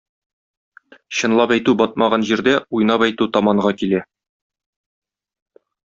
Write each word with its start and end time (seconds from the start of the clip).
Чынлап 1.17 1.53
әйтү 1.57 1.75
батмаган 1.83 2.27
җирдә 2.31 2.57
уйнап 2.79 3.07
әйтү 3.11 3.31
таманга 3.39 3.77
килә. 3.85 4.05